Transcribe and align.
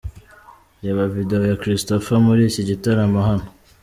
Reba 0.83 1.03
Video 1.15 1.39
ya 1.49 1.59
Christopher 1.61 2.17
muri 2.27 2.41
iki 2.49 2.61
gitaramo 2.69 3.19
hano. 3.27 3.47